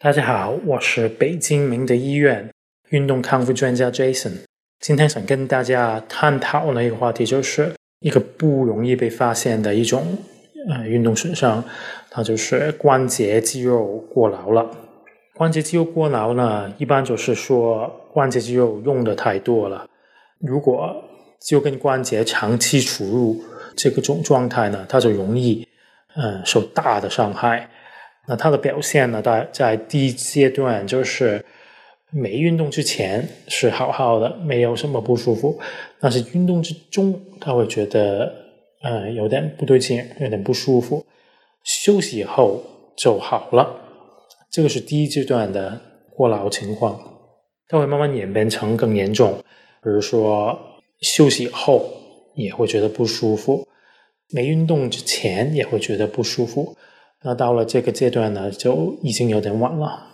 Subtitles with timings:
[0.00, 2.48] 大家好，我是北京明德医院
[2.90, 4.30] 运动康复专家 Jason。
[4.78, 10.16] 今天想跟大家探讨的一个话题，就是一个不容易被发现的一种
[10.70, 11.64] 呃运动损伤，
[12.12, 14.70] 它就是关节肌肉过劳了。
[15.34, 19.84] 关节肌肉过劳呢，一般就是说关节肌肉用的太多了。
[20.38, 20.94] 如果
[21.40, 23.42] 就跟关节长期处入
[23.74, 25.66] 这个种状态呢，它就容易
[26.14, 27.68] 嗯受大的伤害。
[28.28, 29.22] 那它的表现呢？
[29.22, 31.42] 在在第一阶段，就是
[32.10, 35.58] 没运动之前是好好的，没有什么不舒服。
[35.98, 38.30] 但是运动之中，他会觉得
[38.82, 41.04] 呃有点不对劲，有点不舒服。
[41.64, 42.62] 休息以后
[42.98, 43.74] 就好了。
[44.50, 45.80] 这个是第一阶段的
[46.14, 47.00] 过劳情况，
[47.66, 49.38] 它会慢慢演变成更严重。
[49.82, 50.58] 比如说
[51.00, 51.90] 休息以后
[52.34, 53.66] 也会觉得不舒服，
[54.30, 56.76] 没运动之前也会觉得不舒服。
[57.24, 60.06] 那到了这个阶段呢，就已经有点晚了。